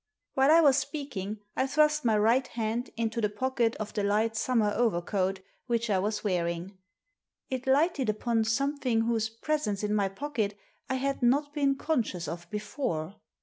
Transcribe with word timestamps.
"While 0.33 0.49
I 0.49 0.61
was 0.61 0.77
speaking 0.77 1.41
I 1.55 1.67
thrust 1.67 2.03
my 2.05 2.17
right 2.17 2.47
hand 2.47 2.89
into 2.97 3.21
the 3.21 3.29
pocket 3.29 3.75
of 3.75 3.93
the 3.93 4.01
light 4.03 4.35
summer 4.35 4.73
overcoat 4.75 5.41
which 5.67 5.91
I 5.91 5.99
was 5.99 6.23
wearing. 6.23 6.75
It 7.51 7.67
lighted 7.67 8.09
upon 8.09 8.45
something 8.45 9.01
whose 9.01 9.29
presence 9.29 9.83
in 9.83 9.93
my 9.93 10.09
pocket 10.09 10.57
I 10.89 10.95
had 10.95 11.21
not 11.21 11.53
been 11.53 11.75
conscious 11.75 12.27
of 12.27 12.49
before. 12.49 13.17